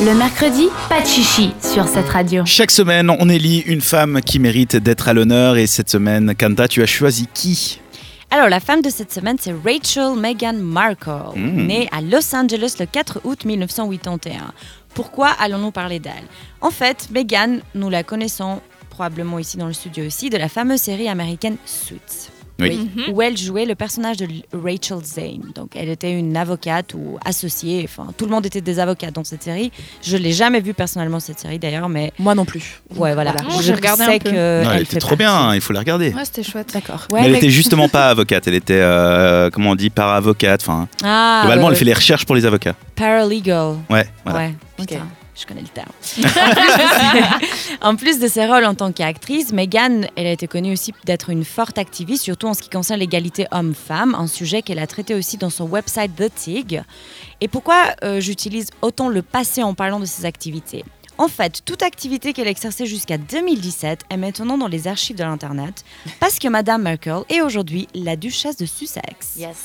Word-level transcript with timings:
Le 0.00 0.14
mercredi, 0.14 0.68
pas 0.88 1.00
de 1.00 1.06
chichi 1.06 1.52
sur 1.60 1.86
cette 1.88 2.08
radio. 2.08 2.44
Chaque 2.46 2.70
semaine, 2.70 3.10
on 3.10 3.28
élit 3.28 3.60
une 3.60 3.80
femme 3.80 4.20
qui 4.20 4.38
mérite 4.38 4.76
d'être 4.76 5.08
à 5.08 5.12
l'honneur 5.12 5.56
et 5.56 5.66
cette 5.66 5.88
semaine, 5.88 6.34
Kanta, 6.34 6.68
tu 6.68 6.82
as 6.82 6.86
choisi 6.86 7.26
qui? 7.32 7.80
Alors, 8.30 8.48
la 8.48 8.60
femme 8.60 8.82
de 8.82 8.90
cette 8.90 9.12
semaine, 9.12 9.36
c'est 9.40 9.54
Rachel 9.64 10.18
Meghan 10.18 10.54
Markle, 10.54 11.36
Mm. 11.36 11.66
née 11.66 11.88
à 11.92 12.00
Los 12.00 12.34
Angeles 12.34 12.76
le 12.80 12.86
4 12.86 13.20
août 13.24 13.44
1981. 13.44 14.52
Pourquoi 14.94 15.28
allons-nous 15.28 15.70
parler 15.70 16.00
d'elle? 16.00 16.24
En 16.60 16.70
fait, 16.70 17.08
Meghan, 17.12 17.58
nous 17.74 17.90
la 17.90 18.02
connaissons 18.02 18.60
probablement 18.90 19.38
ici 19.38 19.56
dans 19.56 19.66
le 19.68 19.72
studio 19.72 20.04
aussi, 20.06 20.28
de 20.30 20.36
la 20.36 20.48
fameuse 20.48 20.80
série 20.80 21.08
américaine 21.08 21.56
Suits. 21.64 22.30
Oui. 22.60 22.88
où 23.12 23.20
elle 23.20 23.36
jouait 23.36 23.64
le 23.64 23.74
personnage 23.74 24.18
de 24.18 24.26
Rachel 24.52 24.98
Zane. 25.04 25.50
Donc, 25.56 25.70
elle 25.74 25.88
était 25.88 26.12
une 26.12 26.36
avocate 26.36 26.94
ou 26.94 27.18
associée. 27.24 27.82
Enfin, 27.84 28.12
tout 28.16 28.26
le 28.26 28.30
monde 28.30 28.46
était 28.46 28.60
des 28.60 28.78
avocats 28.78 29.10
dans 29.10 29.24
cette 29.24 29.42
série. 29.42 29.72
Je 30.02 30.16
l'ai 30.16 30.32
jamais 30.32 30.60
vue 30.60 30.72
personnellement 30.72 31.18
cette 31.18 31.40
série 31.40 31.58
d'ailleurs, 31.58 31.88
mais 31.88 32.12
Moi 32.18 32.34
non 32.36 32.44
plus. 32.44 32.80
ouais, 32.96 33.14
voilà. 33.14 33.34
Je 33.58 33.62
j'ai 33.62 33.74
regardé 33.74 34.04
sais 34.04 34.14
un 34.14 34.18
peu. 34.18 34.30
que 34.30 34.62
Non, 34.64 34.70
elle 34.70 34.76
Elle 34.76 34.82
était 34.82 34.98
trop 35.00 35.16
partie. 35.16 35.24
bien, 35.24 35.54
il 35.54 35.60
faut 35.60 35.72
la 35.72 35.80
regarder. 35.80 36.12
Ouais, 36.12 36.24
c'était 36.24 36.44
chouette. 36.44 36.70
D'accord. 36.72 37.06
Ouais, 37.10 37.20
mais 37.20 37.26
elle 37.26 37.32
mais- 37.32 37.38
était 37.38 37.50
justement 37.50 37.88
pas 37.88 38.08
avocate, 38.10 38.46
elle 38.46 38.54
était, 38.54 38.80
euh, 38.80 39.50
comment 39.50 39.70
on 39.70 39.74
dit, 39.74 39.90
para-avocate. 39.90 40.62
Enfin, 40.62 40.88
Ah, 41.02 41.40
globalement, 41.42 41.66
euh, 41.66 41.70
elle 41.72 41.76
fait 41.76 41.84
les 41.84 41.92
recherches 41.92 42.24
pour 42.24 42.36
les 42.36 42.46
avocats. 42.46 42.74
paralegal. 42.94 43.76
Ouais, 43.90 44.06
voilà. 44.24 44.38
Ouais, 44.38 44.54
putain. 44.76 45.06
Je 45.34 45.46
connais 45.46 45.62
le 45.62 45.68
terme. 45.68 45.90
en, 47.82 47.96
plus 47.96 48.18
de 48.18 48.28
ses, 48.28 48.46
rôles 48.46 48.64
en 48.64 48.74
tant 48.74 48.92
qu'actrice, 48.92 49.52
Meghan, 49.52 50.02
elle 50.16 50.26
a 50.26 50.32
été 50.32 50.46
connue 50.46 50.72
aussi 50.72 50.94
d'être 51.04 51.30
une 51.30 51.44
forte 51.44 51.78
activiste, 51.78 52.22
surtout 52.22 52.46
en 52.46 52.54
ce 52.54 52.62
qui 52.62 52.70
concerne 52.70 53.00
l'égalité 53.00 53.46
homme-femme, 53.50 54.14
un 54.14 54.26
sujet 54.26 54.62
qu'elle 54.62 54.78
a 54.78 54.86
traité 54.86 55.14
aussi 55.14 55.36
dans 55.36 55.50
son 55.50 55.64
website 55.64 56.14
The 56.14 56.32
Tig. 56.34 56.82
Et 57.40 57.48
pourquoi 57.48 57.94
euh, 58.04 58.20
j'utilise 58.20 58.70
autant 58.82 59.08
le 59.08 59.22
passé 59.22 59.62
en 59.62 59.74
parlant 59.74 60.00
de 60.00 60.06
ses 60.06 60.24
activités? 60.24 60.84
En 61.16 61.28
fait, 61.28 61.62
toute 61.64 61.82
activité 61.82 62.32
qu'elle 62.32 62.48
exerçait 62.48 62.86
jusqu'à 62.86 63.18
2017 63.18 64.00
est 64.10 64.16
maintenant 64.16 64.58
dans 64.58 64.66
les 64.66 64.88
archives 64.88 65.16
de 65.16 65.22
l'Internet 65.22 65.84
parce 66.18 66.40
que 66.40 66.48
Madame 66.48 66.82
Merkel 66.82 67.22
est 67.28 67.40
aujourd'hui 67.40 67.86
la 67.94 68.16
duchesse 68.16 68.56
de 68.56 68.66
Sussex. 68.66 69.36
Yes. 69.36 69.56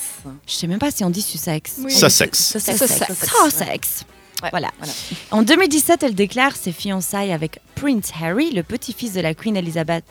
Je 0.46 0.52
sais 0.52 0.68
même 0.68 0.78
pas 0.78 0.92
si 0.92 1.02
on 1.02 1.10
dit 1.10 1.22
Sussex. 1.22 1.78
Oui. 1.78 1.92
Sussex. 1.92 2.52
Sussex. 2.52 2.78
Sussex. 2.78 3.30
Sussex. 3.44 4.04
Ouais, 4.42 4.48
Voilà. 4.50 4.70
voilà. 4.78 4.92
En 5.30 5.42
2017, 5.42 6.02
elle 6.02 6.14
déclare 6.14 6.56
ses 6.56 6.72
fiançailles 6.72 7.32
avec 7.32 7.60
Prince 7.74 8.12
Harry, 8.20 8.50
le 8.52 8.62
petit-fils 8.62 9.12
de 9.14 9.20
la 9.20 9.34
Queen 9.34 9.56
Elizabeth 9.56 10.04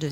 II. 0.00 0.08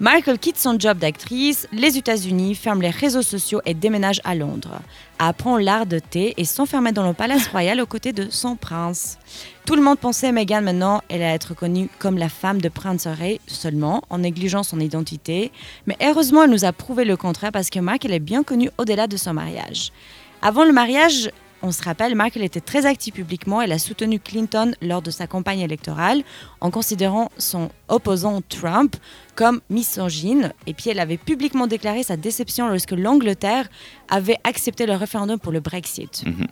Michael 0.00 0.38
quitte 0.38 0.56
son 0.58 0.78
job 0.80 0.98
d'actrice, 0.98 1.68
les 1.70 1.98
États-Unis, 1.98 2.54
ferme 2.54 2.80
les 2.80 2.90
réseaux 2.90 3.22
sociaux 3.22 3.60
et 3.66 3.74
déménage 3.74 4.20
à 4.24 4.34
Londres. 4.34 4.80
Apprend 5.18 5.58
l'art 5.58 5.86
de 5.86 5.98
thé 5.98 6.34
et 6.38 6.44
s'enferme 6.44 6.90
dans 6.92 7.06
le 7.06 7.12
palace 7.12 7.46
royal 7.48 7.80
aux 7.80 7.86
côtés 7.86 8.12
de 8.12 8.28
son 8.30 8.56
prince. 8.56 9.18
Tout 9.66 9.76
le 9.76 9.82
monde 9.82 9.98
pensait 9.98 10.32
Meghan 10.32 10.62
maintenant, 10.62 11.02
elle 11.08 11.22
allait 11.22 11.34
être 11.34 11.54
connue 11.54 11.88
comme 11.98 12.16
la 12.18 12.28
femme 12.28 12.60
de 12.60 12.68
Prince 12.68 13.06
Harry 13.06 13.40
seulement, 13.46 14.02
en 14.10 14.18
négligeant 14.18 14.62
son 14.62 14.80
identité. 14.80 15.52
Mais 15.86 15.96
heureusement, 16.02 16.44
elle 16.44 16.50
nous 16.50 16.64
a 16.64 16.72
prouvé 16.72 17.04
le 17.04 17.16
contraire 17.16 17.52
parce 17.52 17.70
que 17.70 17.78
Mark, 17.80 18.04
elle 18.04 18.12
est 18.14 18.18
bien 18.18 18.42
connue 18.42 18.70
au-delà 18.78 19.06
de 19.06 19.16
son 19.16 19.34
mariage. 19.34 19.92
Avant 20.42 20.64
le 20.64 20.72
mariage, 20.72 21.30
on 21.62 21.72
se 21.72 21.82
rappelle, 21.82 22.14
Markle 22.14 22.42
était 22.42 22.60
très 22.60 22.86
active 22.86 23.14
publiquement. 23.14 23.62
Elle 23.62 23.72
a 23.72 23.78
soutenu 23.78 24.20
Clinton 24.20 24.72
lors 24.82 25.02
de 25.02 25.10
sa 25.10 25.26
campagne 25.26 25.60
électorale 25.60 26.22
en 26.60 26.70
considérant 26.70 27.30
son 27.38 27.70
opposant 27.88 28.40
Trump 28.48 28.96
comme 29.34 29.60
misogyne. 29.70 30.52
Et 30.66 30.74
puis 30.74 30.90
elle 30.90 31.00
avait 31.00 31.16
publiquement 31.16 31.66
déclaré 31.66 32.02
sa 32.02 32.16
déception 32.16 32.68
lorsque 32.68 32.92
l'Angleterre 32.92 33.68
avait 34.08 34.38
accepté 34.44 34.86
le 34.86 34.94
référendum 34.94 35.38
pour 35.38 35.52
le 35.52 35.60
Brexit. 35.60 36.24
Mhm. 36.26 36.46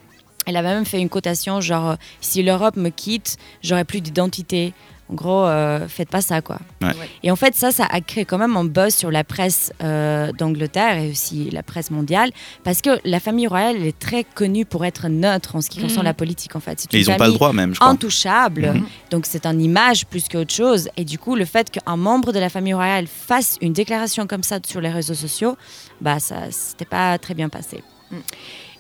Elle 0.47 0.57
avait 0.57 0.75
même 0.75 0.85
fait 0.85 1.01
une 1.01 1.09
cotation 1.09 1.61
genre 1.61 1.91
euh, 1.91 1.97
si 2.21 2.43
l'Europe 2.43 2.77
me 2.77 2.91
quitte, 2.91 3.37
j'aurai 3.63 3.85
plus 3.85 4.01
d'identité. 4.01 4.75
En 5.11 5.15
gros, 5.15 5.45
euh, 5.45 5.87
faites 5.87 6.09
pas 6.09 6.23
ça 6.23 6.41
quoi. 6.41 6.59
Ouais. 6.81 6.93
Et 7.23 7.31
en 7.31 7.37
fait, 7.37 7.55
ça, 7.55 7.71
ça 7.73 7.85
a 7.91 8.01
créé 8.01 8.25
quand 8.25 8.39
même 8.39 8.57
un 8.57 8.65
buzz 8.65 8.95
sur 8.95 9.11
la 9.11 9.23
presse 9.23 9.71
euh, 9.83 10.33
d'Angleterre 10.33 10.97
et 10.99 11.11
aussi 11.11 11.51
la 11.51 11.63
presse 11.63 11.91
mondiale, 11.91 12.31
parce 12.65 12.81
que 12.81 12.99
la 13.05 13.21
famille 13.21 13.47
royale 13.47 13.77
elle 13.77 13.87
est 13.87 13.99
très 13.99 14.25
connue 14.25 14.65
pour 14.65 14.85
être 14.87 15.09
neutre 15.09 15.57
en 15.57 15.61
ce 15.61 15.69
qui 15.69 15.81
concerne 15.81 16.01
Mhm. 16.01 16.05
la 16.07 16.15
politique 16.15 16.57
en 16.57 16.61
fait. 16.61 16.87
Et 16.93 17.01
ils 17.01 17.11
n'ont 17.11 17.17
pas 17.17 17.27
le 17.29 17.35
droit 17.35 17.53
même, 17.53 17.75
je 17.75 17.81
crois. 17.81 17.91
intouchable. 17.93 18.73
Mhm. 18.75 18.87
Donc 19.11 19.27
c'est 19.27 19.45
une 19.47 19.61
image 19.61 20.07
plus 20.07 20.27
qu'autre 20.29 20.55
chose. 20.55 20.89
Et 20.97 21.05
du 21.05 21.19
coup, 21.19 21.37
le 21.37 21.45
fait 21.45 21.71
qu'un 21.71 21.97
membre 21.97 22.33
de 22.33 22.39
la 22.39 22.49
famille 22.49 22.75
royale 22.75 23.07
fasse 23.07 23.59
une 23.61 23.75
déclaration 23.75 24.27
comme 24.27 24.43
ça 24.43 24.59
sur 24.67 24.81
les 24.81 24.91
réseaux 24.91 25.15
sociaux, 25.15 25.57
bah 26.01 26.19
ça, 26.19 26.51
c'était 26.51 26.85
pas 26.87 27.19
très 27.19 27.35
bien 27.35 27.51
passé. 27.51 27.83
Mm. 28.11 28.17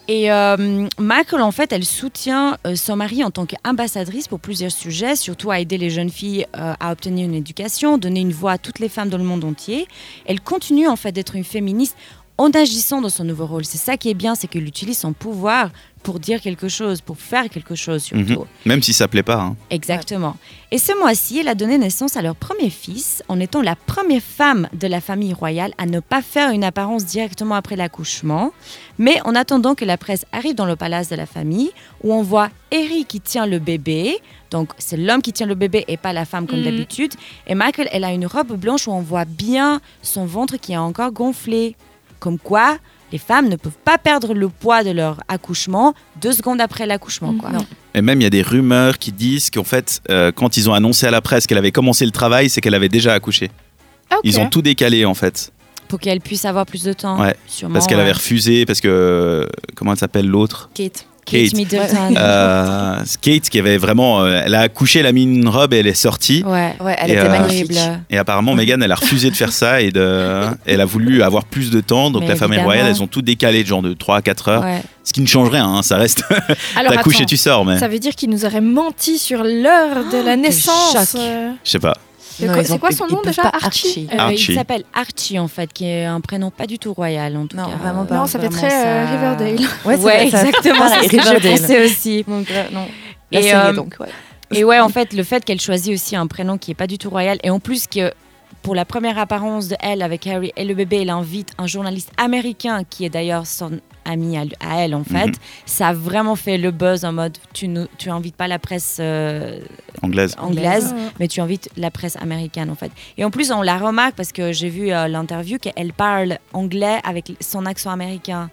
Et 0.06 0.30
euh, 0.30 0.86
Michael, 0.98 1.40
en 1.40 1.50
fait, 1.50 1.72
elle 1.72 1.84
soutient 1.84 2.58
euh, 2.66 2.76
son 2.76 2.96
mari 2.96 3.24
en 3.24 3.30
tant 3.30 3.46
qu'ambassadrice 3.46 4.28
pour 4.28 4.38
plusieurs 4.38 4.70
sujets, 4.70 5.16
surtout 5.16 5.50
à 5.50 5.60
aider 5.60 5.78
les 5.78 5.88
jeunes 5.88 6.10
filles 6.10 6.46
euh, 6.56 6.74
à 6.78 6.92
obtenir 6.92 7.24
une 7.24 7.34
éducation, 7.34 7.96
donner 7.96 8.20
une 8.20 8.32
voix 8.32 8.52
à 8.52 8.58
toutes 8.58 8.80
les 8.80 8.90
femmes 8.90 9.08
dans 9.08 9.16
le 9.16 9.24
monde 9.24 9.44
entier. 9.44 9.88
Elle 10.26 10.42
continue 10.42 10.88
en 10.88 10.96
fait 10.96 11.12
d'être 11.12 11.36
une 11.36 11.44
féministe 11.44 11.96
en 12.36 12.50
agissant 12.50 13.00
dans 13.00 13.08
son 13.08 13.24
nouveau 13.24 13.46
rôle. 13.46 13.64
C'est 13.64 13.78
ça 13.78 13.96
qui 13.96 14.10
est 14.10 14.14
bien, 14.14 14.34
c'est 14.34 14.48
qu'elle 14.48 14.66
utilise 14.66 14.98
son 14.98 15.12
pouvoir 15.12 15.70
pour 16.02 16.18
dire 16.20 16.40
quelque 16.42 16.68
chose, 16.68 17.00
pour 17.00 17.16
faire 17.16 17.48
quelque 17.48 17.74
chose 17.74 18.02
surtout. 18.02 18.40
Mhm. 18.40 18.44
Même 18.66 18.82
si 18.82 18.92
ça 18.92 19.08
plaît 19.08 19.22
pas. 19.22 19.40
hein. 19.40 19.56
Exactement. 19.70 20.36
Et 20.70 20.76
ce 20.78 20.92
mois-ci, 20.98 21.38
elle 21.38 21.48
a 21.48 21.54
donné 21.54 21.78
naissance 21.78 22.16
à 22.18 22.22
leur 22.22 22.36
premier 22.36 22.68
fils 22.68 23.22
en 23.28 23.40
étant 23.40 23.62
la 23.62 23.74
première 23.76 24.20
femme 24.20 24.68
de 24.74 24.86
la 24.86 25.00
famille 25.00 25.32
royale 25.32 25.72
à 25.78 25.86
ne 25.86 26.00
pas 26.00 26.20
faire 26.20 26.50
une 26.50 26.64
apparence 26.64 27.06
directement 27.06 27.54
après 27.54 27.76
l'accouchement, 27.76 28.52
mais 28.98 29.18
en 29.24 29.34
attendant 29.34 29.74
que 29.74 29.84
la 29.86 29.96
presse 29.96 30.26
arrive 30.32 30.54
dans 30.56 30.66
le 30.66 30.76
palace 30.76 31.08
de 31.08 31.16
la 31.16 31.24
famille, 31.26 31.70
où 32.02 32.12
on 32.12 32.22
voit 32.22 32.50
Harry 32.72 33.06
qui 33.06 33.20
tient 33.20 33.46
le 33.46 33.58
bébé, 33.60 34.18
donc 34.50 34.72
c'est 34.76 34.98
l'homme 34.98 35.22
qui 35.22 35.32
tient 35.32 35.46
le 35.46 35.54
bébé 35.54 35.84
et 35.88 35.96
pas 35.96 36.12
la 36.12 36.26
femme 36.26 36.46
comme 36.46 36.58
Mhm. 36.58 36.64
d'habitude, 36.66 37.14
et 37.46 37.54
Michael, 37.54 37.88
elle 37.92 38.04
a 38.04 38.12
une 38.12 38.26
robe 38.26 38.52
blanche 38.58 38.88
où 38.88 38.92
on 38.92 39.00
voit 39.00 39.24
bien 39.24 39.80
son 40.02 40.26
ventre 40.26 40.56
qui 40.58 40.72
est 40.72 40.76
encore 40.76 41.12
gonflé, 41.12 41.76
comme 42.20 42.38
quoi 42.38 42.78
les 43.12 43.18
femmes 43.18 43.48
ne 43.48 43.54
peuvent 43.56 43.78
pas 43.84 43.96
perdre 43.96 44.34
le 44.34 44.48
poids 44.48 44.82
de 44.82 44.90
leur 44.90 45.20
accouchement 45.28 45.94
deux 46.20 46.32
secondes 46.32 46.60
après 46.60 46.84
l'accouchement. 46.86 47.34
quoi. 47.34 47.50
Non. 47.50 47.64
Et 47.94 48.02
même, 48.02 48.20
il 48.20 48.24
y 48.24 48.26
a 48.26 48.30
des 48.30 48.42
rumeurs 48.42 48.98
qui 48.98 49.12
disent 49.12 49.50
qu'en 49.50 49.62
fait, 49.62 50.00
euh, 50.10 50.32
quand 50.32 50.56
ils 50.56 50.68
ont 50.68 50.74
annoncé 50.74 51.06
à 51.06 51.10
la 51.12 51.20
presse 51.20 51.46
qu'elle 51.46 51.58
avait 51.58 51.70
commencé 51.70 52.04
le 52.04 52.10
travail, 52.10 52.48
c'est 52.50 52.60
qu'elle 52.60 52.74
avait 52.74 52.88
déjà 52.88 53.14
accouché. 53.14 53.50
Ils 54.24 54.40
ont 54.40 54.48
tout 54.48 54.62
décalé 54.62 55.04
en 55.04 55.14
fait. 55.14 55.52
Pour 55.86 56.00
qu'elle 56.00 56.20
puisse 56.20 56.44
avoir 56.44 56.66
plus 56.66 56.82
de 56.82 56.92
temps. 56.92 57.20
Ouais, 57.20 57.36
sûrement, 57.46 57.74
Parce 57.74 57.86
qu'elle 57.86 58.00
avait 58.00 58.12
refusé, 58.12 58.64
parce 58.66 58.80
que. 58.80 58.88
euh, 58.88 59.46
Comment 59.76 59.92
elle 59.92 59.98
s'appelle 59.98 60.26
l'autre? 60.26 60.70
Kate. 60.74 61.06
Kate, 61.24 61.42
Kate. 61.44 61.54
Middleton. 61.54 62.14
Euh, 62.16 62.98
Kate 63.20 63.48
qui 63.48 63.58
avait 63.58 63.78
vraiment. 63.78 64.22
euh, 64.22 64.42
elle 64.44 64.54
a 64.54 64.60
accouché, 64.60 65.00
elle 65.00 65.06
a 65.06 65.12
mis 65.12 65.22
une 65.24 65.48
robe 65.48 65.72
et 65.74 65.78
elle 65.78 65.86
est 65.86 65.94
sortie. 65.94 66.42
Ouais. 66.46 66.74
Ouais, 66.80 66.96
elle 66.98 67.10
Et, 67.10 67.14
était 67.14 67.26
euh, 67.26 67.28
magnifique. 67.30 67.78
Et 68.10 68.18
apparemment, 68.18 68.54
Meghan, 68.54 68.80
elle 68.80 68.92
a 68.92 68.96
refusé 68.96 69.30
de 69.30 69.36
faire 69.36 69.52
ça 69.52 69.80
et 69.80 69.90
de, 69.90 70.42
elle 70.66 70.80
a 70.80 70.84
voulu 70.84 71.22
avoir 71.22 71.44
plus 71.44 71.70
de 71.70 71.80
temps. 71.80 72.10
Donc 72.10 72.22
Mais 72.22 72.28
la 72.28 72.36
famille 72.36 72.60
royale, 72.60 72.86
elles 72.88 73.02
ont 73.02 73.06
tout 73.06 73.22
décalé 73.22 73.62
de 73.62 73.68
genre 73.68 73.82
de 73.82 73.92
3 73.94 74.16
à 74.16 74.22
4 74.22 74.48
heures. 74.48 74.62
Ouais. 74.62 74.82
Ce 75.02 75.12
qui 75.12 75.20
ne 75.20 75.26
change 75.26 75.50
rien, 75.50 75.66
hein, 75.66 75.82
ça 75.82 75.96
reste. 75.96 76.24
T'accouches 76.74 77.20
et 77.20 77.26
tu 77.26 77.36
sors, 77.36 77.64
mais 77.64 77.78
ça 77.78 77.88
veut 77.88 77.98
dire 77.98 78.14
qu'il 78.14 78.30
nous 78.30 78.44
aurait 78.46 78.62
menti 78.62 79.18
sur 79.18 79.42
l'heure 79.44 80.04
de 80.10 80.24
la 80.24 80.36
naissance. 80.36 80.92
choc. 80.92 81.20
euh. 81.20 81.50
je 81.62 81.70
sais 81.70 81.78
pas. 81.78 81.94
C'est 82.38 82.78
quoi- 82.78 82.90
son 82.92 83.06
nom 83.06 83.20
déjà 83.22 83.42
pas 83.42 83.52
Archie 83.62 84.08
Euh, 84.12 84.16
Archie. 84.18 84.52
Il 84.52 84.54
s'appelle 84.54 84.84
Archie 84.94 85.38
en 85.38 85.48
fait, 85.48 85.72
qui 85.72 85.86
est 85.86 86.04
un 86.04 86.20
prénom 86.20 86.50
pas 86.50 86.66
du 86.66 86.78
tout 86.78 86.92
royal 86.92 87.36
en 87.36 87.46
tout 87.46 87.56
Non, 87.56 87.64
cas. 87.66 87.76
vraiment 87.76 88.04
pas. 88.04 88.16
Non, 88.16 88.26
ça 88.26 88.38
fait 88.38 88.48
très 88.48 88.66
euh, 88.66 89.06
ça- 89.06 89.10
Riverdale. 89.12 89.66
Ouais, 89.84 89.96
Ouais, 89.96 90.30
ça- 90.30 90.44
exactement. 90.46 90.88
C'est 91.00 91.06
ce 91.08 91.10
que 91.16 91.22
je 91.22 91.28
Riverdale. 91.28 91.60
pensais 91.60 91.84
aussi. 91.84 92.24
Donc, 92.26 92.50
euh, 92.50 92.64
non. 92.72 92.86
La 93.32 93.40
Et, 93.40 93.42
série, 93.44 93.54
euh, 93.56 93.72
donc, 93.72 93.96
ouais. 94.00 94.08
Et 94.52 94.62
ouais, 94.64 94.78
en 94.80 94.88
fait, 94.88 95.12
le 95.14 95.22
fait 95.24 95.44
qu'elle 95.44 95.60
choisit 95.60 95.94
aussi 95.94 96.14
un 96.16 96.26
prénom 96.26 96.58
qui 96.58 96.70
est 96.70 96.74
pas 96.74 96.86
du 96.86 96.98
tout 96.98 97.10
royal, 97.10 97.38
et 97.42 97.50
en 97.50 97.58
plus 97.60 97.86
que 97.86 98.12
pour 98.62 98.74
la 98.74 98.84
première 98.84 99.18
apparence 99.18 99.68
de 99.68 99.76
elle 99.80 100.02
avec 100.02 100.26
Harry 100.26 100.52
et 100.56 100.64
le 100.64 100.74
bébé, 100.74 101.02
elle 101.02 101.10
invite 101.10 101.52
un 101.58 101.66
journaliste 101.66 102.10
américain 102.16 102.82
qui 102.88 103.04
est 103.04 103.10
d'ailleurs 103.10 103.46
son 103.46 103.80
ami 104.04 104.36
à, 104.36 104.42
à 104.60 104.80
elle 104.80 104.94
en 104.94 105.04
fait. 105.04 105.28
Mhm. 105.28 105.34
Ça 105.66 105.88
a 105.88 105.92
vraiment 105.92 106.36
fait 106.36 106.58
le 106.58 106.70
buzz 106.70 107.04
en 107.04 107.12
mode 107.12 107.38
tu 107.52 107.68
ne 107.68 107.86
tu 107.98 108.10
invites 108.10 108.36
pas 108.36 108.48
la 108.48 108.58
presse 108.58 108.98
euh, 109.00 109.60
Anglaise. 110.02 110.34
anglaise, 110.38 110.94
mais 111.18 111.28
tu 111.28 111.40
invites 111.40 111.70
la 111.76 111.90
presse 111.90 112.16
américaine 112.16 112.70
en 112.70 112.74
fait. 112.74 112.92
Et 113.16 113.24
en 113.24 113.30
plus, 113.30 113.50
on 113.50 113.62
la 113.62 113.78
remarque 113.78 114.14
parce 114.14 114.32
que 114.32 114.52
j'ai 114.52 114.68
vu 114.68 114.92
euh, 114.92 115.08
l'interview 115.08 115.58
qu'elle 115.58 115.92
parle 115.92 116.38
anglais 116.52 116.98
avec 117.04 117.32
son 117.40 117.66
accent 117.66 117.90
américain. 117.90 118.50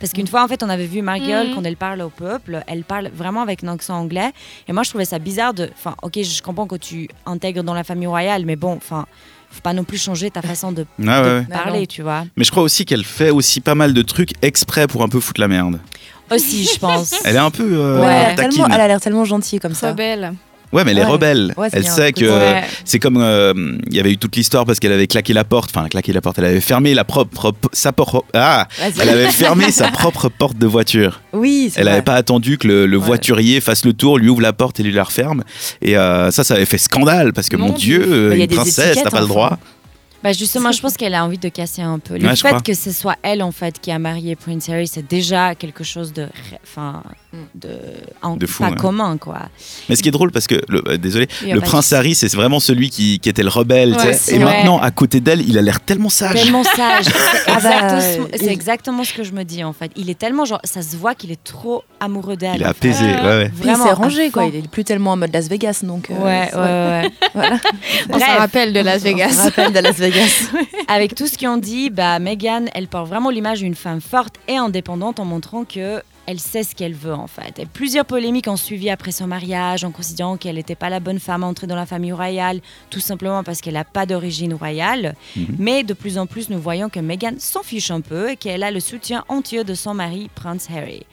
Parce 0.00 0.12
qu'une 0.12 0.26
fois, 0.26 0.44
en 0.44 0.48
fait, 0.48 0.62
on 0.62 0.68
avait 0.68 0.86
vu 0.86 1.02
Marguerite, 1.02 1.50
Mhm. 1.50 1.54
quand 1.54 1.62
elle 1.64 1.76
parle 1.76 2.02
au 2.02 2.10
peuple, 2.10 2.62
elle 2.66 2.84
parle 2.84 3.10
vraiment 3.14 3.42
avec 3.42 3.64
un 3.64 3.68
accent 3.68 3.94
anglais. 3.98 4.32
Et 4.68 4.72
moi, 4.72 4.82
je 4.82 4.90
trouvais 4.90 5.04
ça 5.04 5.18
bizarre 5.18 5.54
de. 5.54 5.70
Enfin, 5.76 5.94
ok, 6.02 6.20
je 6.22 6.42
comprends 6.42 6.66
que 6.66 6.76
tu 6.76 7.08
intègres 7.26 7.62
dans 7.62 7.74
la 7.74 7.84
famille 7.84 8.06
royale, 8.06 8.44
mais 8.44 8.56
bon, 8.56 8.72
enfin, 8.74 9.06
faut 9.50 9.60
pas 9.60 9.72
non 9.72 9.84
plus 9.84 9.98
changer 10.02 10.30
ta 10.30 10.42
façon 10.42 10.72
de, 10.72 10.82
Ouais, 10.98 11.04
de 11.04 11.04
ouais, 11.06 11.20
ouais. 11.22 11.46
Bah 11.48 11.58
parler, 11.64 11.80
non. 11.80 11.86
tu 11.86 12.02
vois. 12.02 12.24
Mais 12.36 12.44
je 12.44 12.50
crois 12.50 12.62
aussi 12.64 12.84
qu'elle 12.84 13.04
fait 13.04 13.30
aussi 13.30 13.60
pas 13.60 13.74
mal 13.76 13.94
de 13.94 14.02
trucs 14.02 14.32
exprès 14.42 14.86
pour 14.86 15.02
un 15.02 15.08
peu 15.08 15.20
foutre 15.20 15.40
la 15.40 15.48
merde. 15.48 15.78
Aussi, 16.30 16.64
je 16.64 16.78
pense. 16.78 17.14
Elle 17.24 17.36
est 17.36 17.38
un 17.38 17.50
peu 17.50 17.62
euh, 17.62 18.00
Ouais. 18.00 18.06
elle, 18.06 18.12
a 18.12 18.26
l'air 18.26 18.36
tellement, 18.36 18.66
elle 18.66 18.80
a 18.80 18.88
l'air 18.88 19.00
tellement 19.00 19.24
gentille 19.24 19.60
comme 19.60 19.74
ça. 19.74 19.88
Trop 19.88 19.96
belle. 19.96 20.34
Ouais, 20.74 20.84
mais 20.84 20.90
elle 20.90 20.98
est 20.98 21.04
rebelle. 21.04 21.54
Ouais, 21.56 21.68
elle 21.72 21.82
bien. 21.82 21.90
sait 21.92 22.12
que 22.12 22.28
c'est 22.84 22.98
comme 22.98 23.16
euh, 23.18 23.52
il 23.88 23.96
y 23.96 24.00
avait 24.00 24.10
eu 24.12 24.18
toute 24.18 24.36
l'histoire 24.36 24.64
parce 24.66 24.80
qu'elle 24.80 24.92
avait 24.92 25.06
claqué 25.06 25.32
la 25.32 25.44
porte, 25.44 25.70
enfin 25.74 25.88
claqué 25.88 26.12
la 26.12 26.20
porte, 26.20 26.38
elle 26.38 26.44
avait 26.46 26.60
fermé 26.60 26.92
la 26.94 27.04
propre 27.04 27.52
sa 27.72 27.92
porte. 27.92 28.24
Ah, 28.34 28.66
elle 29.00 29.08
avait 29.08 29.28
fermé 29.30 29.70
sa 29.70 29.88
propre 29.88 30.28
porte 30.28 30.58
de 30.58 30.66
voiture. 30.66 31.20
Oui, 31.32 31.72
Elle 31.76 31.86
n'avait 31.86 32.02
pas 32.02 32.14
attendu 32.14 32.58
que 32.58 32.66
le, 32.68 32.86
le 32.86 32.98
Ouais. 32.98 33.04
voiturier 33.06 33.60
fasse 33.60 33.84
le 33.84 33.92
tour, 33.92 34.18
lui 34.18 34.28
ouvre 34.28 34.40
la 34.40 34.52
porte 34.52 34.80
et 34.80 34.82
lui 34.82 34.92
la 34.92 35.04
referme. 35.04 35.44
Et 35.82 35.96
euh, 35.96 36.30
ça, 36.30 36.42
ça 36.44 36.54
avait 36.54 36.64
fait 36.64 36.78
scandale 36.78 37.32
parce 37.32 37.48
que 37.48 37.56
mon, 37.56 37.68
Mon 37.68 37.72
Dieu. 37.74 38.28
Bah, 38.30 38.36
une 38.36 38.46
princesse, 38.48 38.98
t'as 39.02 39.10
pas 39.10 39.20
le 39.20 39.26
droit. 39.28 39.58
Bah 40.24 40.32
justement, 40.32 40.72
je 40.72 40.80
pense 40.80 40.96
qu'elle 40.96 41.14
a 41.14 41.22
envie 41.24 41.36
de 41.38 41.48
casser 41.50 41.82
un 41.82 41.98
peu. 41.98 42.16
Le 42.16 42.26
Ouais, 42.28 42.34
fait 42.34 42.62
que 42.62 42.72
ce 42.74 42.90
soit 42.92 43.16
elle 43.22 43.42
en 43.42 43.52
fait 43.52 43.78
qui 43.78 43.90
a 43.92 43.98
marié 43.98 44.34
Prince 44.36 44.68
Harry, 44.70 44.88
c'est 44.88 45.06
déjà 45.06 45.54
quelque 45.54 45.84
chose 45.84 46.14
de, 46.14 46.28
enfin, 46.64 47.02
de, 47.54 47.68
en- 48.22 48.36
De 48.36 48.46
fou, 48.46 48.62
pas 48.62 48.70
ouais. 48.70 48.76
commun 48.76 49.18
quoi. 49.18 49.42
Mais 49.90 49.96
ce 49.96 50.02
qui 50.02 50.08
est 50.08 50.12
drôle 50.12 50.32
parce 50.32 50.46
que, 50.46 50.54
le, 50.68 50.82
euh, 50.88 50.96
désolé, 50.96 51.28
le 51.46 51.60
prince 51.60 51.90
de- 51.90 51.96
Harry, 51.96 52.14
c'est 52.14 52.32
vraiment 52.34 52.58
celui 52.58 52.88
qui, 52.88 53.18
qui 53.20 53.28
était 53.28 53.42
le 53.42 53.50
rebelle. 53.50 53.96
tu 54.00 54.06
Ouais, 54.06 54.16
et 54.28 54.38
vrai. 54.38 54.44
maintenant, 54.56 54.78
à 54.80 54.90
côté 54.90 55.20
d'elle, 55.20 55.42
il 55.46 55.58
a 55.58 55.62
l'air 55.62 55.80
tellement 55.80 56.08
sage. 56.08 56.32
Tellement 56.42 56.64
sage. 56.64 57.04
C'est 57.04 57.50
Ah 57.50 57.60
bah, 57.60 57.96
exactement, 57.98 58.28
il- 58.40 58.48
exactement 58.48 59.04
ce 59.04 59.12
que 59.12 59.24
je 59.24 59.32
me 59.32 59.42
dis 59.44 59.62
en 59.62 59.74
fait. 59.74 59.92
Il 59.96 60.08
est 60.08 60.18
tellement 60.18 60.46
genre, 60.46 60.60
ça 60.64 60.80
se 60.80 60.96
voit 60.96 61.14
qu'il 61.14 61.32
est 61.32 61.44
trop 61.44 61.84
amoureux 62.00 62.36
d'elle. 62.36 62.56
Il 62.56 62.62
est 62.62 62.66
apaisé. 62.66 63.04
Puis 63.04 63.52
il 63.58 63.62
Vraiment 63.64 63.84
s'est 63.84 63.92
rangé, 63.92 64.30
quoi. 64.30 64.46
Il 64.46 64.56
est 64.56 64.68
plus 64.68 64.84
tellement 64.84 65.12
en 65.12 65.16
mode 65.18 65.34
Las 65.34 65.48
Vegas, 65.48 65.80
donc. 65.82 66.10
euh, 66.10 66.14
Ouais, 66.14 66.50
ouais, 66.54 66.60
ouais. 66.60 67.10
Voilà. 67.34 67.56
On 68.10 68.18
se 68.18 68.38
rappelle 68.38 68.72
de 68.72 68.80
Las 68.80 69.02
On 69.04 69.28
se 69.30 69.42
rappelle 69.42 69.72
de 69.72 69.78
Las 69.80 69.96
Vegas. 69.96 70.13
Avec 70.88 71.14
tout 71.14 71.26
ce 71.26 71.36
qu'ils 71.36 71.48
ont 71.48 71.56
dit, 71.56 71.90
bah, 71.90 72.18
Meghan, 72.18 72.66
elle 72.74 72.88
porte 72.88 73.08
vraiment 73.08 73.30
l'image 73.30 73.60
d'une 73.60 73.74
femme 73.74 74.00
forte 74.00 74.36
et 74.48 74.56
indépendante 74.56 75.20
en 75.20 75.24
montrant 75.24 75.64
que 75.64 76.02
elle 76.26 76.40
sait 76.40 76.62
ce 76.62 76.74
qu'elle 76.74 76.94
veut 76.94 77.12
en 77.12 77.26
fait. 77.26 77.58
Et 77.58 77.66
plusieurs 77.66 78.06
polémiques 78.06 78.48
ont 78.48 78.56
suivi 78.56 78.88
après 78.88 79.12
son 79.12 79.26
mariage 79.26 79.84
en 79.84 79.90
considérant 79.90 80.36
qu'elle 80.36 80.56
n'était 80.56 80.74
pas 80.74 80.88
la 80.88 81.00
bonne 81.00 81.18
femme 81.18 81.44
à 81.44 81.46
entrer 81.46 81.66
dans 81.66 81.76
la 81.76 81.84
famille 81.84 82.12
royale, 82.12 82.60
tout 82.90 83.00
simplement 83.00 83.42
parce 83.42 83.60
qu'elle 83.60 83.74
n'a 83.74 83.84
pas 83.84 84.06
d'origine 84.06 84.54
royale. 84.54 85.16
Mais 85.58 85.82
de 85.82 85.92
plus 85.92 86.16
en 86.16 86.26
plus, 86.26 86.48
nous 86.48 86.58
voyons 86.58 86.88
que 86.88 87.00
Meghan 87.00 87.34
s'en 87.38 87.62
fiche 87.62 87.90
un 87.90 88.00
peu 88.00 88.30
et 88.30 88.36
qu'elle 88.36 88.62
a 88.62 88.70
le 88.70 88.80
soutien 88.80 89.24
entier 89.28 89.64
de 89.64 89.74
son 89.74 89.94
mari, 89.94 90.30
Prince 90.34 90.68
Harry. 90.74 91.04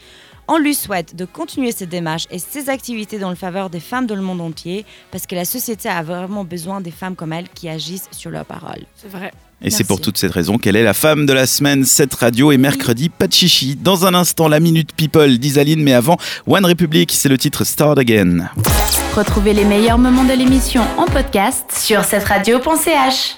On 0.54 0.58
lui 0.58 0.76
souhaite 0.76 1.16
de 1.16 1.24
continuer 1.24 1.72
ses 1.72 1.86
démarches 1.86 2.28
et 2.30 2.38
ses 2.38 2.68
activités 2.68 3.20
dans 3.20 3.30
le 3.30 3.38
faveur 3.38 3.70
des 3.70 3.80
femmes 3.80 4.06
dans 4.06 4.16
le 4.16 4.22
monde 4.22 4.42
entier 4.42 4.86
parce 5.10 5.26
que 5.26 5.34
la 5.34 5.46
société 5.46 5.88
a 5.88 6.04
vraiment 6.04 6.44
besoin 6.44 6.82
des 6.82 6.92
femmes 6.92 7.16
comme 7.16 7.32
elle 7.32 7.48
qui 7.48 7.70
agissent 7.70 8.10
sur 8.12 8.32
leurs 8.32 8.44
paroles. 8.44 8.84
C'est 8.98 9.10
vrai. 9.10 9.32
Et 9.62 9.70
c'est 9.70 9.86
pour 9.86 10.02
toutes 10.02 10.18
ces 10.18 10.28
raisons 10.28 10.58
qu'elle 10.58 10.76
est 10.76 10.84
la 10.84 10.94
femme 10.94 11.26
de 11.26 11.32
la 11.32 11.48
semaine, 11.48 11.86
cette 11.86 12.14
radio 12.16 12.52
et 12.52 12.58
mercredi, 12.58 13.08
pas 13.08 13.28
de 13.28 13.34
chichi. 13.34 13.78
Dans 13.78 14.06
un 14.06 14.14
instant, 14.14 14.50
la 14.50 14.60
Minute 14.60 14.92
People 14.94 15.38
d'Isaline, 15.38 15.82
mais 15.82 15.94
avant, 15.94 16.18
One 16.46 16.66
Republic, 16.66 17.14
c'est 17.14 17.30
le 17.30 17.38
titre 17.38 17.64
Start 17.64 17.98
Again. 17.98 18.50
Retrouvez 19.16 19.54
les 19.54 19.64
meilleurs 19.64 20.00
moments 20.00 20.26
de 20.26 20.34
l'émission 20.34 20.82
en 20.98 21.06
podcast 21.06 21.72
sur 21.72 22.04
cette 22.04 22.26
radio.ch. 22.26 23.38